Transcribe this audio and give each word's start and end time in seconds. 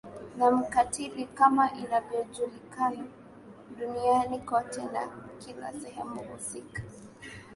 na 0.37 0.51
mkatili 0.51 1.25
kama 1.25 1.71
inavyojulikana 1.71 3.03
duniani 3.79 4.39
kote 4.39 4.81
na 4.83 5.07
kila 5.39 5.73
Sehemu 5.73 6.19
husika 6.23 6.81